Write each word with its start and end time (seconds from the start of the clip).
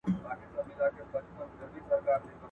هر 0.27 0.37
څوک 0.77 0.95
خپل 1.05 1.25
مسووليت 1.35 1.87
لري. 2.07 2.31